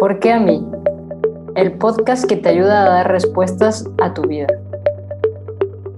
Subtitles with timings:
[0.00, 0.66] ¿Por qué a mí?
[1.56, 4.46] El podcast que te ayuda a dar respuestas a tu vida.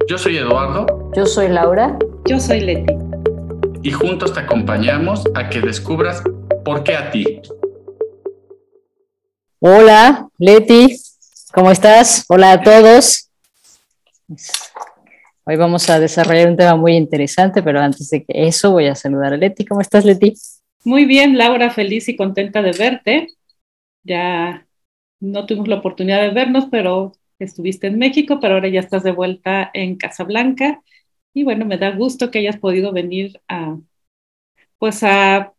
[0.09, 1.13] Yo soy Eduardo.
[1.15, 1.97] Yo soy Laura.
[2.25, 2.95] Yo soy Leti.
[3.85, 6.21] Y juntos te acompañamos a que descubras
[6.65, 7.43] por qué a ti.
[9.61, 10.97] Hola, Leti.
[11.55, 12.25] ¿Cómo estás?
[12.29, 13.31] Hola a todos.
[15.45, 18.97] Hoy vamos a desarrollar un tema muy interesante, pero antes de que eso voy a
[18.97, 19.65] saludar a Leti.
[19.65, 20.35] ¿Cómo estás, Leti?
[20.83, 23.29] Muy bien, Laura, feliz y contenta de verte.
[24.05, 24.67] Ya
[25.21, 29.13] no tuvimos la oportunidad de vernos, pero estuviste en México, pero ahora ya estás de
[29.13, 30.83] vuelta en Casablanca.
[31.35, 33.79] Y bueno, me da gusto que hayas podido venir a,
[34.79, 35.55] pues a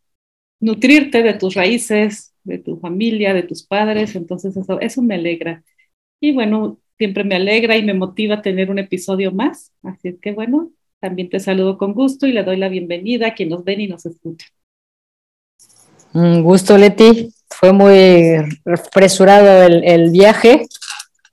[0.60, 4.16] nutrirte de tus raíces, de tu familia, de tus padres.
[4.16, 5.64] Entonces eso, eso me alegra.
[6.20, 9.72] Y bueno, siempre me alegra y me motiva tener un episodio más.
[9.82, 13.50] Así que bueno, también te saludo con gusto y le doy la bienvenida a quien
[13.50, 14.48] nos ven y nos escucha.
[16.14, 17.34] Un gusto, Leti.
[17.50, 20.66] Fue muy apresurado el, el viaje.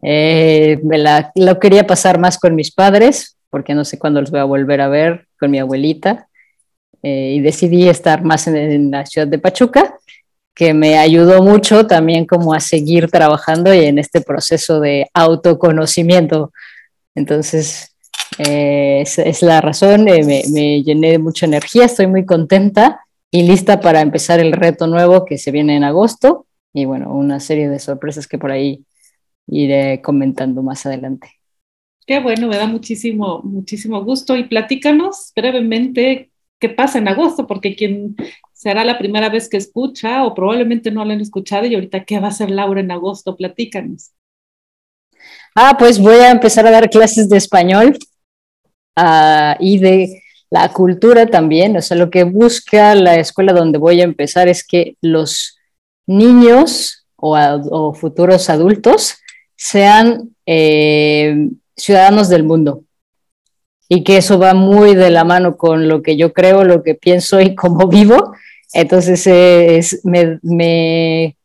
[0.02, 4.40] Eh, la, lo quería pasar más con mis padres, porque no sé cuándo los voy
[4.40, 6.28] a volver a ver, con mi abuelita.
[7.04, 9.96] Eh, y decidí estar más en, en la ciudad de Pachuca
[10.54, 16.52] que me ayudó mucho también como a seguir trabajando y en este proceso de autoconocimiento.
[17.16, 17.96] Entonces,
[18.38, 23.01] eh, es, es, la razón, eh, me, me, llené de mucha energía, estoy muy contenta
[23.32, 27.40] y lista para empezar el reto nuevo que se viene en agosto y bueno, una
[27.40, 28.86] serie de sorpresas que por ahí
[29.48, 31.30] iré comentando más adelante.
[32.06, 37.76] Qué bueno, me da muchísimo, muchísimo gusto y platícanos brevemente qué pasa en agosto, porque
[37.76, 38.16] quien
[38.54, 42.20] será la primera vez que escucha o probablemente no lo han escuchado y ahorita qué
[42.20, 44.12] va a hacer Laura en agosto, platícanos.
[45.56, 47.98] Ah, pues voy a empezar a dar clases de español
[48.98, 50.22] uh, y de
[50.52, 54.68] la cultura también, o sea, lo que busca la escuela donde voy a empezar es
[54.68, 55.58] que los
[56.06, 59.16] niños o, futuros adultos
[59.56, 62.84] sean eh, ciudadanos del mundo,
[63.94, 66.96] y que eso va muy de la mano con lo que yo creo, lo que
[66.96, 68.34] pienso y cómo vivo.
[68.72, 71.36] Entonces, es, me, me,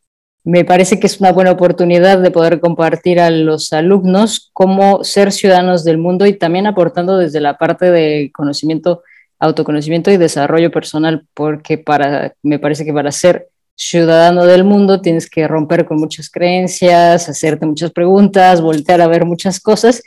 [0.47, 5.33] me, parece que es una buena oportunidad de poder compartir a los alumnos cómo ser
[5.33, 9.03] ciudadanos del mundo y también aportando desde la parte de conocimiento,
[9.41, 15.29] autoconocimiento y desarrollo personal, porque para, me parece que para ser ciudadano del mundo tienes
[15.29, 20.03] que romper con muchas creencias, hacerte muchas preguntas, voltear a ver muchas cosas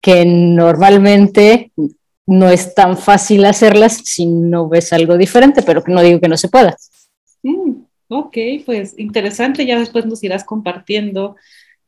[0.00, 1.70] que normalmente
[2.26, 6.36] no es tan fácil hacerlas si no ves algo diferente, pero no digo que no
[6.36, 6.76] se pueda.
[7.42, 7.81] Mm,
[8.18, 8.36] ok,
[8.66, 11.36] pues interesante, ya después nos irás compartiendo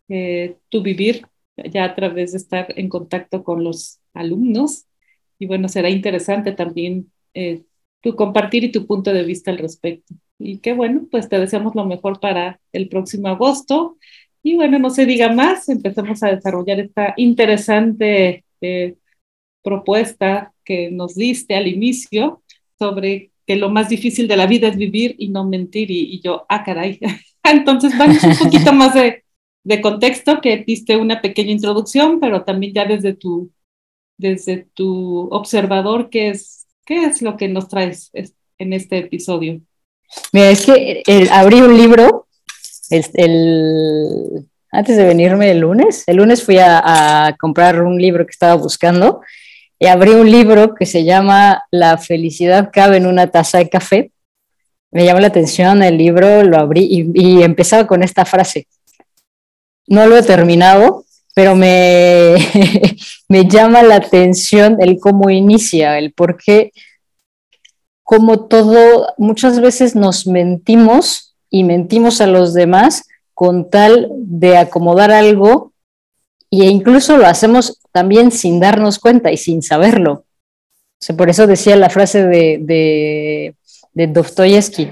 [0.08, 1.26] eh, tu vivir
[1.56, 4.86] ya a través de estar en contacto con los alumnos
[5.38, 7.62] y bueno, será interesante también eh,
[8.00, 10.14] tu compartir y tu punto de vista al respecto.
[10.38, 13.98] Y qué bueno, pues te deseamos lo mejor para el próximo agosto
[14.42, 18.96] y bueno, no se diga más, empezamos a desarrollar esta interesante eh,
[19.62, 22.42] propuesta que nos diste al inicio
[22.78, 25.91] sobre que lo más difícil de la vida es vivir y no mentir.
[25.91, 26.99] Y, y yo, ah, caray.
[27.44, 29.25] Entonces, vamos un poquito más de,
[29.65, 33.50] de, contexto, que diste una pequeña introducción, pero también ya desde tu,
[34.16, 38.10] desde tu observador, ¿qué es, qué es lo que nos traes
[38.59, 39.61] en este episodio?
[40.32, 42.26] Mira, es que el, abrí un libro
[42.91, 48.25] el, el, antes de venirme el lunes, el lunes fui a, a, comprar un libro
[48.25, 49.21] que estaba buscando
[49.78, 54.12] y abrí un libro que se llama La felicidad cabe en una taza de café.
[54.90, 58.68] Me llamó la atención el libro, lo abrí y, y empezaba con esta frase.
[59.86, 62.36] No lo he terminado, pero me,
[63.28, 66.72] me llama la atención el cómo inicia, el por qué,
[68.04, 75.10] como todo, muchas veces nos mentimos y mentimos a los demás con tal de acomodar
[75.10, 75.72] algo
[76.62, 80.12] e incluso lo hacemos también sin darnos cuenta y sin saberlo.
[80.12, 80.26] O
[80.98, 83.56] sea, por eso decía la frase de, de,
[83.92, 84.91] de Dostoyevsky,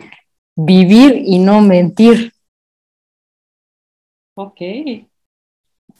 [0.56, 2.32] vivir y no mentir.
[4.34, 4.58] Ok.
[4.58, 5.06] Sí.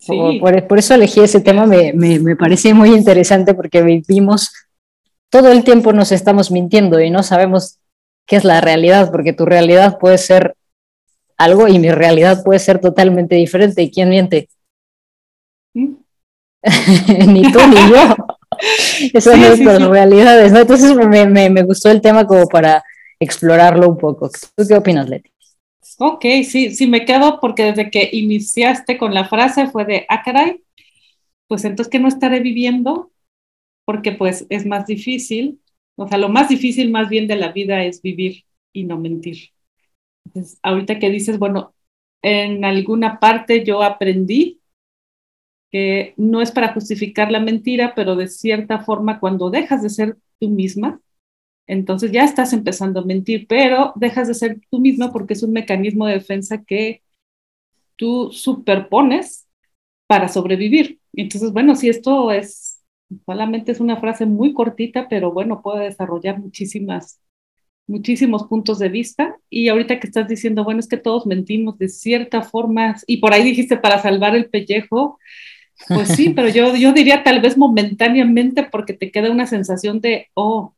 [0.07, 4.53] Por, por, por, eso elegí ese tema, me, me, me parece muy interesante porque vivimos,
[5.31, 7.79] todo el tiempo nos estamos mintiendo y no sabemos
[8.27, 10.57] qué es la realidad, porque tu realidad puede ser
[11.39, 13.83] algo y mi realidad puede ser totalmente diferente.
[13.83, 14.49] ¿Y quién miente?
[17.27, 18.17] Ni tú ni yo.
[19.13, 19.65] Esas sí, sí, sí.
[19.65, 20.61] realidades, ¿no?
[20.61, 22.85] Entonces me, me, me, gustó el tema como para
[23.19, 24.31] explorarlo un poco.
[24.57, 25.31] ¿Tú qué opinas, Leti?
[25.99, 30.23] Ok, sí, sí, me quedo porque desde que iniciaste con la frase fue de, ah,
[30.23, 30.63] caray,
[31.49, 33.11] pues entonces que no estaré viviendo
[33.85, 35.61] porque pues es más difícil
[35.97, 39.51] o sea, lo más difícil más bien de la vida es vivir y no mentir.
[40.25, 41.75] Entonces, ahorita que dices, bueno,
[42.23, 44.61] en alguna parte yo aprendí
[45.73, 50.19] que no es para justificar la mentira, pero de cierta forma cuando dejas de ser
[50.39, 51.01] tú misma,
[51.67, 55.53] entonces ya estás empezando a mentir, pero dejas de ser tú misma porque es un
[55.53, 57.03] mecanismo de defensa que
[57.97, 59.47] tú superpones
[60.07, 61.01] para sobrevivir.
[61.15, 62.83] Entonces, bueno, si esto es,
[63.25, 67.21] solamente es una frase muy cortita, pero bueno, puede desarrollar muchísimas,
[67.87, 69.37] muchísimos puntos de vista.
[69.49, 73.33] Y ahorita que estás diciendo, bueno, es que todos mentimos de cierta forma, y por
[73.33, 75.19] ahí dijiste para salvar el pellejo,
[75.89, 80.29] pues sí, pero yo, yo diría tal vez momentáneamente porque te queda una sensación de,
[80.35, 80.75] oh,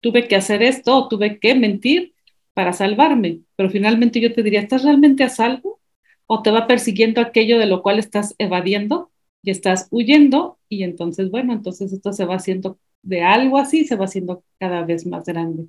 [0.00, 2.14] tuve que hacer esto o tuve que mentir
[2.54, 3.40] para salvarme.
[3.56, 5.80] Pero finalmente yo te diría, ¿estás realmente a salvo?
[6.26, 9.10] ¿O te va persiguiendo aquello de lo cual estás evadiendo
[9.42, 10.58] y estás huyendo?
[10.68, 14.84] Y entonces, bueno, entonces esto se va haciendo de algo así, se va haciendo cada
[14.84, 15.68] vez más grande.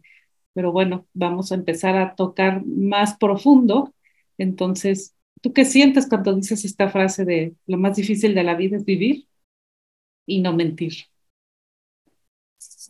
[0.54, 3.94] Pero bueno, vamos a empezar a tocar más profundo.
[4.38, 8.78] Entonces, ¿Tú qué sientes cuando dices esta frase de lo más difícil de la vida
[8.78, 9.28] es vivir
[10.26, 10.94] y no mentir?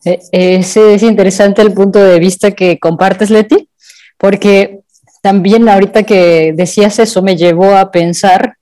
[0.05, 3.69] Eh, ese es interesante el punto de vista que compartes, Leti,
[4.17, 4.81] porque
[5.21, 8.57] también ahorita que decías eso me llevó a pensar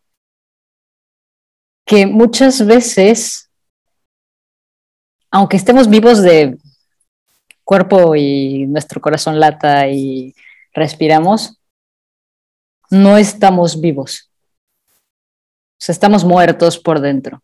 [1.86, 3.50] que muchas veces,
[5.32, 6.58] aunque estemos vivos de
[7.64, 10.34] cuerpo y nuestro corazón lata y
[10.74, 11.57] respiramos,
[12.90, 14.30] no estamos vivos.
[14.90, 17.42] O sea, estamos muertos por dentro.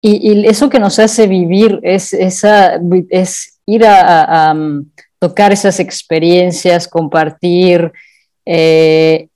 [0.00, 2.80] Y, eso que nos hace vivir es, esa,
[3.10, 4.88] es ir a, um,
[5.18, 7.92] tocar esas experiencias, compartir,
[8.46, 9.28] eh,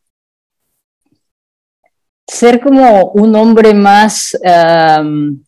[2.26, 4.38] ser como un hombre más
[5.00, 5.42] um,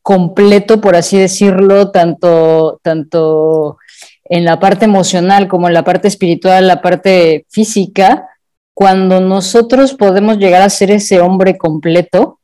[0.00, 3.78] completo, por así decirlo, tanto, tanto
[4.24, 8.28] en la parte emocional como en la parte espiritual, la parte física,
[8.74, 12.40] cuando nosotros podemos llegar a ser ese hombre completo,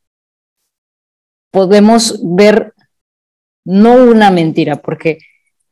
[1.51, 2.75] podemos ver
[3.65, 5.19] no una mentira, porque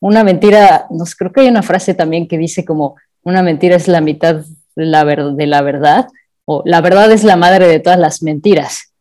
[0.01, 0.87] una mentira,
[1.17, 4.45] creo que hay una frase también que dice como una mentira es la mitad
[4.77, 6.09] de la, de la verdad,
[6.45, 8.93] o la verdad es la madre de todas las mentiras.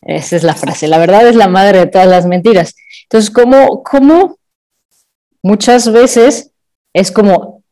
[0.00, 2.74] Esa es la frase, la verdad es la madre de todas las mentiras.
[3.04, 4.38] Entonces, ¿cómo, cómo
[5.42, 6.52] muchas veces
[6.92, 7.62] es como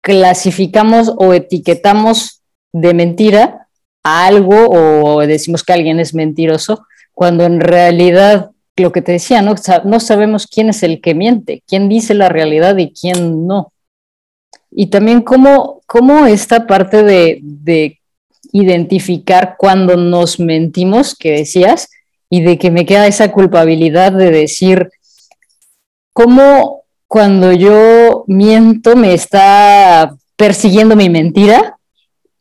[0.00, 2.39] clasificamos o etiquetamos
[2.72, 3.68] de mentira
[4.02, 9.42] a algo o decimos que alguien es mentiroso, cuando en realidad lo que te decía,
[9.42, 13.72] no, no sabemos quién es el que miente, quién dice la realidad y quién no.
[14.70, 18.00] Y también cómo, cómo esta parte de, de
[18.52, 21.90] identificar cuando nos mentimos, que decías,
[22.30, 24.90] y de que me queda esa culpabilidad de decir,
[26.12, 31.76] cómo cuando yo miento me está persiguiendo mi mentira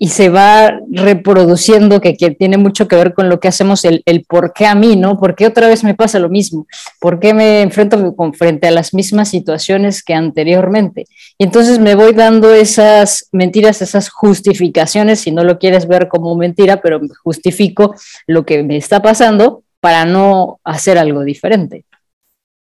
[0.01, 4.23] y se va reproduciendo, que, tiene mucho que ver con lo que hacemos, el, el,
[4.23, 5.19] por qué a mí, ¿no?
[5.19, 6.65] ¿Por qué otra vez me pasa lo mismo?
[7.01, 11.05] ¿Por qué me enfrento con, frente a las mismas situaciones que anteriormente?
[11.37, 16.33] Y entonces me voy dando esas mentiras, esas justificaciones, si no lo quieres ver como
[16.37, 17.93] mentira, pero justifico
[18.25, 21.83] lo que me está pasando para no hacer algo diferente.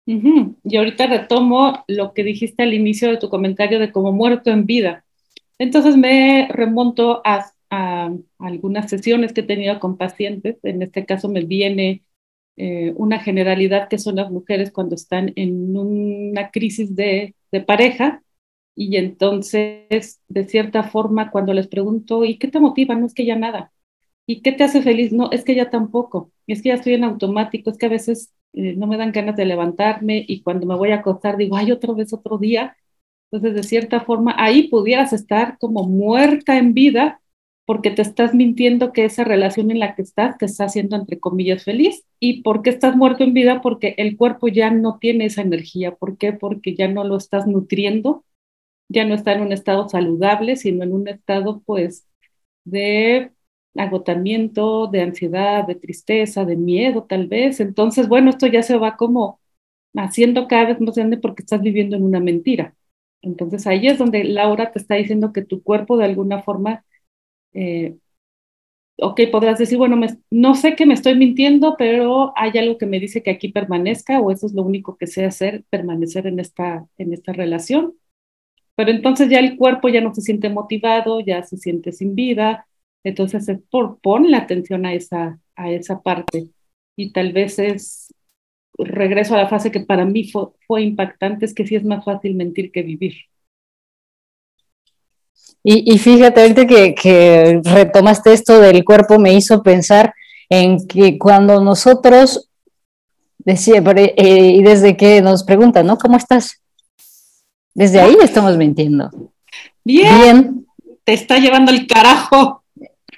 [0.06, 4.66] Y ahorita retomo lo que dijiste al inicio de tu comentario de como muerto en
[4.66, 5.04] vida
[5.60, 7.52] entonces me remonto a,
[8.40, 10.58] algunas sesiones que he tenido con pacientes.
[10.64, 12.04] En este caso me viene
[12.56, 18.24] eh, una generalidad que son las mujeres cuando están en una crisis de, de pareja
[18.78, 22.96] y entonces, de cierta forma, cuando les pregunto, ¿y qué te motiva?
[22.96, 23.74] No es que ya nada.
[24.28, 25.12] ¿Y qué te hace feliz?
[25.14, 26.32] No, es que ya tampoco.
[26.48, 29.36] Es que ya estoy en automático, es que a veces eh, no me dan ganas
[29.36, 32.78] de levantarme y cuando me voy a acostar digo, ay, otra vez otro día.
[33.32, 37.22] Entonces, de cierta forma, ahí pudieras estar como muerta en vida
[37.66, 41.20] porque te estás mintiendo que esa relación en la que estás te está haciendo, entre
[41.20, 42.06] comillas, feliz.
[42.20, 43.62] ¿Y por qué estás muerto en vida?
[43.62, 45.94] Porque el cuerpo ya no tiene esa energía.
[45.96, 46.32] ¿Por qué?
[46.34, 48.24] Porque ya no lo estás nutriendo,
[48.90, 52.08] ya no está en un estado saludable, sino en un estado, pues,
[52.66, 53.32] de
[53.78, 57.60] agotamiento, de ansiedad, de tristeza, de miedo, tal vez.
[57.62, 59.42] Entonces, bueno, esto ya se va como
[59.96, 62.77] haciendo cada vez más grande porque estás viviendo en una mentira.
[63.22, 66.86] Entonces ahí es donde Laura te está diciendo que tu cuerpo de alguna forma,
[67.54, 67.98] eh,
[69.00, 70.00] ok, podrás decir, bueno,
[70.32, 74.20] no sé que me estoy mintiendo, pero hay algo que me dice que aquí permanezca
[74.20, 77.96] o eso es lo único que sé hacer, permanecer en esta, en esta relación.
[78.76, 82.68] Pero entonces ya el cuerpo ya no se siente motivado, ya se siente sin vida,
[83.04, 86.50] entonces es por, pon la atención a esa, a esa parte.
[86.96, 88.14] Y tal vez es
[88.78, 90.32] regreso a la frase que para mí
[90.68, 93.16] fue, impactante, es que sí es más fácil mentir que vivir.
[95.64, 100.14] Y, fíjate, ahorita que, que retomaste esto del cuerpo, me hizo pensar
[100.50, 102.50] en que cuando nosotros
[103.48, 105.98] decía, eh, y desde que nos preguntan, ¿no?
[105.98, 106.62] ¿Cómo estás?
[107.74, 109.10] Desde ahí estamos mintiendo.
[109.84, 110.22] Bien.
[110.22, 110.68] Bien.
[111.04, 112.64] Te está llevando el carajo.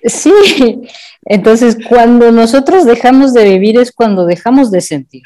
[0.04, 0.82] Sí,
[1.26, 5.24] entonces cuando nosotros dejamos de vivir es cuando dejamos de sentir.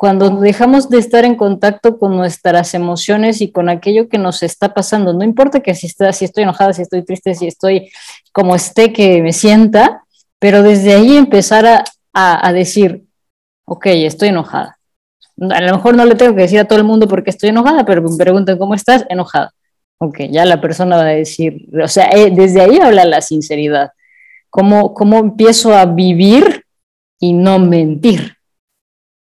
[0.00, 4.72] Cuando dejamos de estar en contacto con nuestras emociones y con aquello que nos está
[4.72, 7.92] pasando, no importa que si, está, si estoy enojada, si estoy triste, si estoy
[8.32, 10.04] como esté que me sienta,
[10.38, 13.04] pero desde ahí empezar a, a, decir,
[13.66, 14.78] ok, estoy enojada.
[15.38, 17.84] A lo mejor no le tengo que decir a todo el mundo porque estoy enojada,
[17.84, 19.52] pero me preguntan cómo estás, enojada.
[19.98, 23.90] Ok, ya la persona va a decir, o sea, eh, desde ahí habla la sinceridad.
[24.48, 26.64] ¿Cómo, ¿Cómo empiezo a vivir
[27.18, 28.39] y no mentir?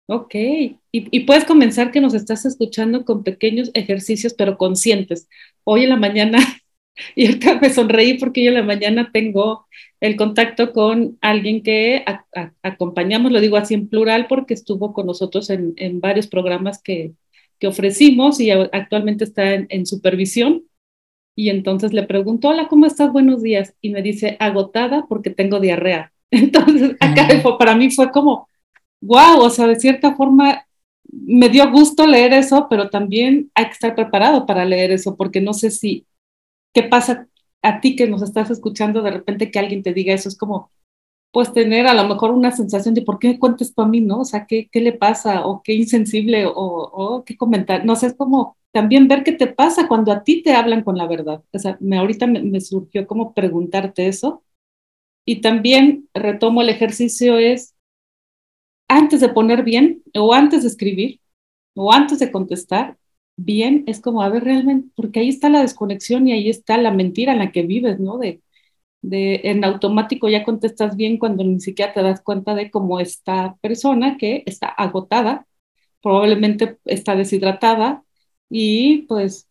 [0.08, 5.30] Ok, y, y, puedes comenzar que nos estás escuchando con pequeños ejercicios, pero conscientes.
[5.64, 6.40] Hoy en la mañana,
[7.16, 9.66] y ahorita me sonreí porque hoy en la mañana tengo
[10.02, 12.04] el contacto con alguien que
[12.62, 17.14] acompañamos, lo digo así en plural porque estuvo con nosotros en, en varios programas que,
[17.60, 20.64] que, ofrecimos y actualmente está en, en supervisión.
[21.36, 23.12] Y entonces le pregunto, hola, ¿cómo estás?
[23.14, 23.74] Buenos días.
[23.82, 26.14] Y me dice, agotada porque tengo diarrea.
[26.32, 28.48] Entonces, acá para mí fue como,
[29.04, 30.66] wow, o sea, de cierta forma
[31.12, 35.42] me dio gusto leer eso, pero también hay que estar preparado para leer eso, porque
[35.42, 36.08] no sé si,
[36.74, 37.28] ¿qué pasa
[37.62, 40.30] a ti que nos estás escuchando de repente que alguien te diga eso?
[40.30, 40.72] Es como,
[41.32, 44.02] pues tener a lo mejor una sensación de por qué me cuentes tú a mí,
[44.02, 44.22] ¿no?
[44.22, 45.46] O sea, ¿qué, qué le pasa?
[45.48, 47.86] O qué insensible, o, qué comentar.
[47.86, 50.98] No sé, es como también ver qué te pasa cuando a ti te hablan con
[50.98, 51.44] la verdad.
[51.52, 54.44] O sea, me, ahorita me surgió como preguntarte eso.
[55.26, 57.73] Y también retomo el ejercicio es
[58.98, 61.22] antes de poner bien o antes de escribir
[61.76, 62.98] o antes de contestar,
[63.36, 66.92] bien es como, a ver, realmente, porque ahí está la desconexión y ahí está la
[66.92, 68.18] mentira en la que vives, ¿no?
[68.18, 68.42] De,
[69.02, 73.58] de en automático ya contestas bien cuando ni siquiera te das cuenta de cómo esta
[73.62, 75.48] persona que está agotada,
[76.02, 78.04] probablemente está deshidratada
[78.50, 79.48] y pues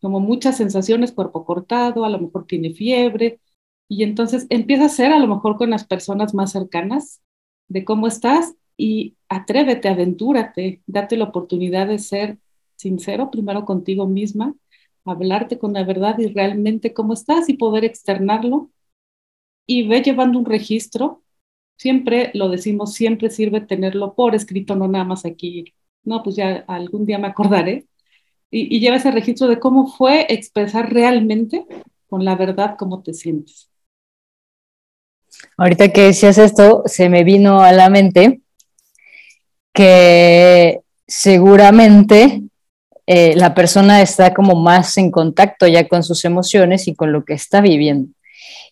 [0.00, 3.40] como muchas sensaciones, cuerpo cortado, a lo mejor tiene fiebre,
[3.88, 7.22] y entonces empieza a ser a lo mejor con las personas más cercanas
[7.68, 12.38] de cómo estás y atrévete, aventúrate, date la oportunidad de ser
[12.76, 14.54] sincero primero contigo misma,
[15.04, 18.70] hablarte con la verdad y realmente cómo estás y poder externarlo
[19.66, 21.22] y ve llevando un registro.
[21.76, 25.74] Siempre lo decimos, siempre sirve tenerlo por escrito, no nada más aquí.
[26.04, 27.86] No, pues ya algún día me acordaré.
[28.50, 31.66] Y, y lleva ese registro de cómo fue expresar realmente
[32.08, 33.70] con la verdad cómo te sientes.
[35.56, 38.40] Ahorita que decías esto, se me vino a la mente
[39.78, 42.42] que seguramente
[43.06, 47.24] eh, la persona está como más en contacto ya con sus emociones y con lo
[47.24, 48.12] que está viviendo.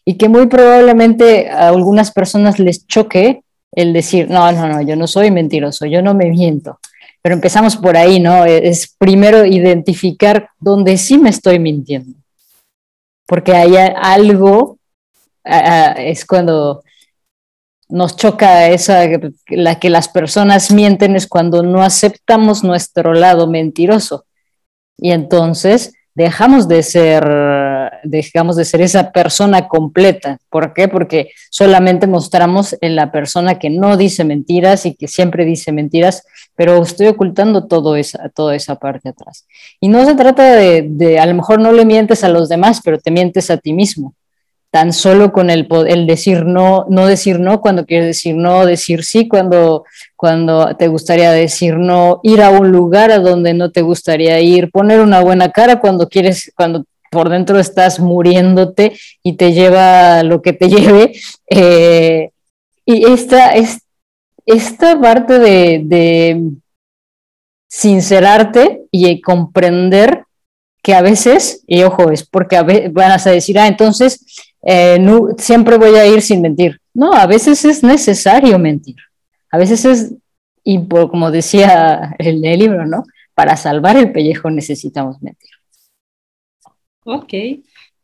[0.05, 4.97] Y que muy probablemente a algunas personas les choque el decir, no, no, no, yo
[4.97, 6.81] no soy mentiroso, yo no me miento.
[7.23, 8.45] Pero empezamos por ahí, ¿no?
[8.45, 12.19] Es primero identificar dónde sí me estoy mintiendo.
[13.29, 14.79] Porque hay algo,
[15.45, 16.83] es cuando
[17.89, 19.05] nos choca esa,
[19.49, 24.27] la que las personas mienten es cuando no aceptamos nuestro lado mentiroso.
[24.99, 27.25] Y entonces dejamos de ser,
[28.03, 30.39] dejamos de ser esa persona completa.
[30.51, 30.89] ¿Por qué?
[30.89, 36.25] Porque solamente mostramos en la persona que no dice mentiras y que siempre dice mentiras,
[36.57, 39.47] pero estoy ocultando todo esa, toda esa parte atrás.
[39.79, 42.81] Y no se trata de, de, a lo mejor no le mientes a los demás,
[42.83, 44.15] pero te mientes a ti mismo
[44.77, 49.05] tan solo con el, el decir no, no decir no cuando quieres decir no, decir
[49.05, 53.81] sí cuando, cuando te gustaría decir no, ir a un lugar a donde no te
[53.81, 58.93] gustaría ir, poner una buena cara cuando quieres, cuando por dentro estás muriéndote
[59.23, 61.15] y te lleva lo que te lleve.
[61.49, 62.29] Eh,
[62.85, 63.81] y esta, es,
[64.45, 66.51] esta parte de, de
[67.67, 70.27] sincerarte y comprender
[70.87, 74.25] que a veces, y ojo, es porque a veces van a decir, ah, entonces
[74.69, 74.99] eh,
[75.39, 76.81] siempre voy a ir sin mentir.
[76.93, 78.97] No, a veces es necesario mentir.
[79.51, 80.15] A veces es,
[80.65, 83.05] y como decía el, libro, ¿no?
[83.35, 85.51] Para salvar el pellejo necesitamos mentir.
[87.05, 87.33] Ok,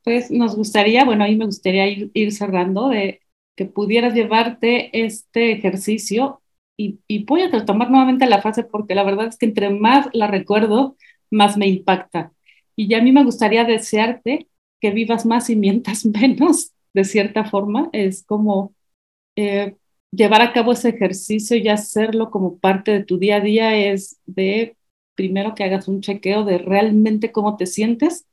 [0.05, 3.21] pues nos gustaría, bueno, a mí me gustaría ir, ir cerrando de
[3.57, 6.41] que pudieras llevarte este ejercicio
[6.77, 10.09] y, y voy a retomar nuevamente la frase porque la verdad es que entre más
[10.13, 10.97] la recuerdo,
[11.29, 12.33] más me impacta.
[12.77, 14.47] Y ya a mí me gustaría desearte
[14.83, 17.89] que vivas más y mientas menos, de cierta forma.
[17.93, 18.75] Es como
[19.37, 19.77] eh,
[20.13, 24.21] llevar a cabo ese ejercicio y hacerlo como parte de tu día a día es
[24.27, 24.77] de
[25.15, 28.27] primero que hagas un chequeo de realmente cómo te sientes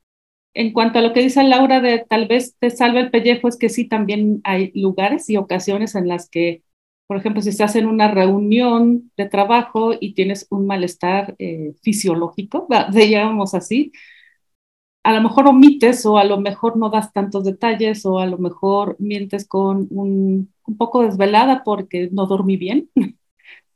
[0.54, 3.58] en cuanto a lo que dice Laura de tal vez te salve el pellejo, es
[3.58, 6.64] que sí, también hay lugares y ocasiones en las que,
[7.08, 12.68] por ejemplo, si estás en una reunión de trabajo y tienes un malestar eh, fisiológico,
[12.94, 13.92] digamos así,
[15.04, 18.38] a lo mejor omites o a lo mejor no das tantos detalles o a lo
[18.38, 22.90] mejor mientes con un, un poco desvelada porque no dormí bien,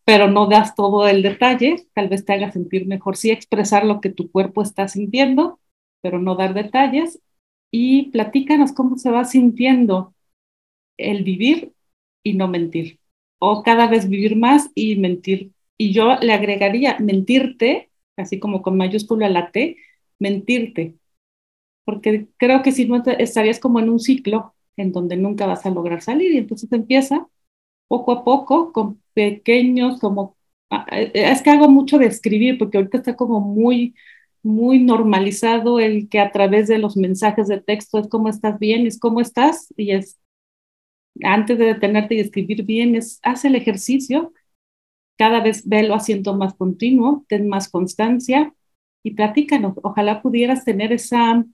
[0.06, 4.02] pero no das todo el detalle, tal vez te haga sentir mejor sí expresar lo
[4.02, 5.60] que tu cuerpo está sintiendo,
[6.02, 7.20] pero no dar detalles
[7.72, 10.14] y platícanos cómo se va sintiendo
[10.98, 11.74] el vivir
[12.24, 13.00] y no mentir,
[13.40, 15.52] o cada vez vivir más y mentir.
[15.78, 19.78] Y yo le agregaría mentirte, así como con mayúscula la T,
[20.20, 20.96] mentirte,
[21.86, 25.70] porque creo que si no estarías como en un ciclo en donde nunca vas a
[25.70, 27.28] lograr salir y entonces empieza
[27.88, 30.38] poco a poco con pequeños como
[30.70, 33.96] ah, eh, es que hago mucho de escribir porque ahorita está como muy
[34.44, 38.86] muy normalizado el que a través de los mensajes de texto es cómo estás bien,
[38.88, 40.20] es cómo estás y es
[41.24, 44.34] antes de detenerte y escribir bien es haz el ejercicio
[45.18, 48.54] cada vez velo haciendo más continuo, ten más constancia
[49.04, 49.76] y platícanos.
[49.84, 51.46] Ojalá pudieras tener esa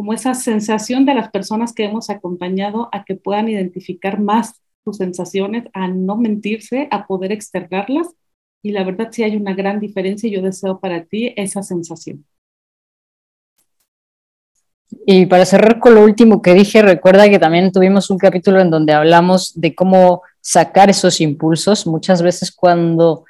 [0.00, 4.96] como esa sensación de las personas que hemos acompañado a que puedan identificar más sus
[4.96, 8.08] sensaciones, a no mentirse, a poder externarlas.
[8.62, 12.24] Y la verdad sí hay una gran diferencia y yo deseo para ti esa sensación.
[15.04, 18.70] Y para cerrar con lo último que dije, recuerda que también tuvimos un capítulo en
[18.70, 21.86] donde hablamos de cómo sacar esos impulsos.
[21.86, 23.26] Muchas veces cuando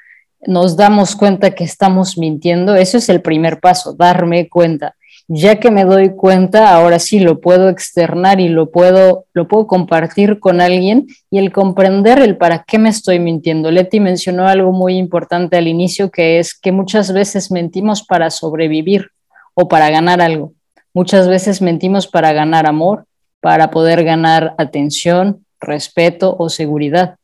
[0.46, 4.94] nos damos cuenta que estamos mintiendo, eso es el primer paso, darme cuenta
[5.32, 9.68] ya que me doy cuenta, ahora sí lo puedo externar y lo puedo, lo puedo
[9.68, 13.70] compartir con alguien y el comprender el para qué me estoy mintiendo.
[13.70, 19.10] Leti mencionó algo muy importante al inicio, que es que muchas veces mentimos para sobrevivir
[19.54, 20.52] o para ganar algo.
[20.92, 23.04] Muchas veces mentimos para ganar amor,
[23.38, 27.18] para poder ganar atención, respeto o seguridad.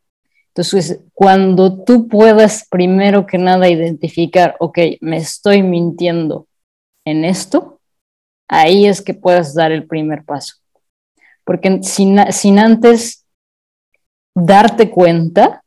[0.54, 6.46] Entonces, cuando tú puedas primero que nada identificar, ok, me estoy mintiendo
[7.04, 7.75] en esto,
[8.48, 10.56] ahí es que puedes dar el primer paso.
[11.44, 13.24] Porque sin, sin antes
[14.34, 15.62] darte cuenta,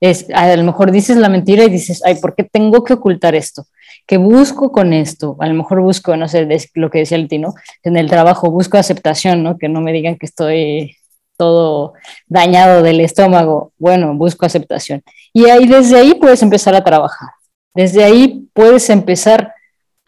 [0.00, 3.34] es, a lo mejor dices la mentira y dices, ay, ¿por qué tengo que ocultar
[3.36, 3.66] esto?
[4.06, 5.36] ¿Qué busco con esto?
[5.38, 7.54] A lo mejor busco, no sé, lo que decía el Tino,
[7.84, 9.58] en el trabajo busco aceptación, ¿no?
[9.58, 10.96] Que no me digan que estoy
[11.36, 11.94] todo
[12.26, 13.72] dañado del estómago.
[13.78, 15.02] Bueno, busco aceptación.
[15.32, 17.30] Y ahí desde ahí puedes empezar a trabajar.
[17.74, 19.51] Desde ahí puedes empezar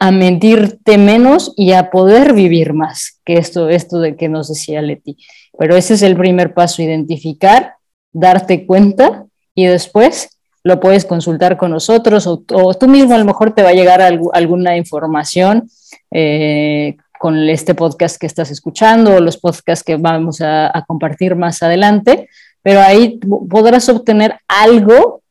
[0.05, 4.83] a mentirte menos y a poder vivir más, que esto, esto de que nos decía
[4.83, 5.17] Leti.
[5.59, 7.77] Pero ese es el primer paso, identificar,
[8.13, 12.37] darte cuenta y después lo puedes consultar con nosotros o,
[12.75, 15.71] tú mismo a lo mejor te va a llegar alguna información
[16.11, 21.35] eh, con este podcast que estás escuchando o los podcasts que vamos a, a compartir
[21.35, 22.29] más adelante,
[22.61, 25.23] pero ahí podrás obtener algo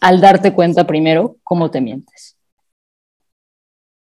[0.00, 2.38] al darte cuenta primero cómo te mientes.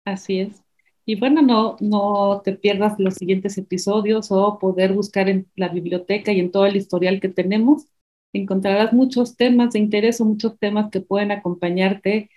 [0.08, 0.64] Así es.
[1.06, 6.32] Y bueno, no, no te pierdas los siguientes episodios o poder buscar en la biblioteca
[6.32, 7.88] y en todo el historial que tenemos.
[8.34, 12.30] Encontrarás muchos temas de interés o muchos temas que pueden acompañarte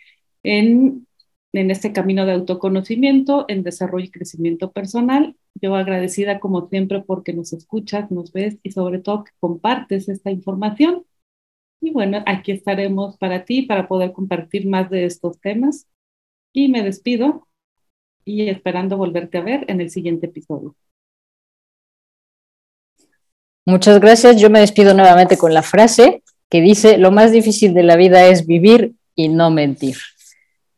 [0.43, 1.07] en,
[1.53, 5.37] en este camino de autoconocimiento, en desarrollo y crecimiento personal.
[5.55, 10.31] Yo agradecida como siempre porque nos escuchas, nos ves y sobre todo que compartes esta
[10.33, 11.05] información.
[11.81, 15.89] Y bueno, aquí estaremos para ti, para poder compartir más de estos temas.
[16.53, 17.49] Y me despido
[18.25, 20.75] y esperando volverte a ver en el siguiente episodio.
[23.67, 24.41] Muchas gracias.
[24.41, 28.27] Yo me despido nuevamente con la frase que dice, lo más difícil de la vida
[28.27, 29.97] es vivir y no mentir.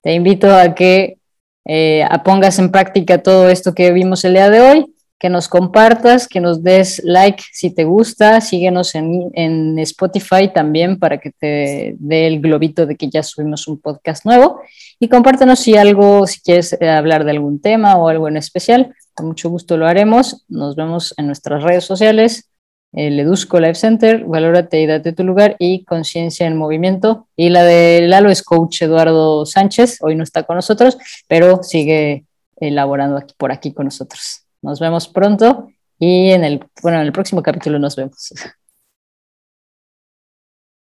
[0.03, 1.19] Te invito a que
[1.65, 4.92] eh, pongas en práctica todo esto que vimos el día de hoy,
[5.23, 10.99] que nos compartas, que nos des like si te gusta, síguenos en, en Spotify también
[10.99, 14.63] para que te dé el globito de que ya subimos un podcast nuevo
[14.99, 18.97] y compártenos si algo, si quieres eh, hablar de algún tema o algo en especial.
[19.15, 20.45] Con mucho gusto lo haremos.
[20.49, 22.51] Nos vemos en nuestras redes sociales.
[22.93, 27.29] El Edusco Life Center, Valórate y Date tu lugar y Conciencia en Movimiento.
[27.37, 29.99] Y la de Lalo es coach Eduardo Sánchez.
[30.01, 32.25] Hoy no está con nosotros, pero sigue
[32.57, 34.42] elaborando aquí, por aquí con nosotros.
[34.63, 38.33] Nos vemos pronto y en el, bueno, en el próximo capítulo nos vemos.